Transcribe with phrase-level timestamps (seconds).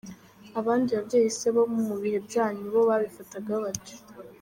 [0.59, 3.95] Abandi babyeyi se bo mu bihe byanyu bo babifataga bate?.